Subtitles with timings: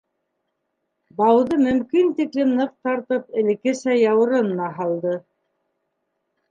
[1.19, 5.19] Бауҙы мөмкин тиклем ныҡ тартып, элеккесә яурынына һалды.